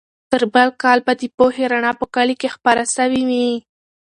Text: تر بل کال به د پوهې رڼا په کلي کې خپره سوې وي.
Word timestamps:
تر 0.31 0.41
بل 0.53 0.69
کال 0.81 0.99
به 1.05 1.13
د 1.21 1.23
پوهې 1.37 1.63
رڼا 1.73 1.91
په 1.99 2.05
کلي 2.15 2.35
کې 2.41 2.49
خپره 2.55 2.81
سوې 2.95 3.21
وي. 3.29 3.49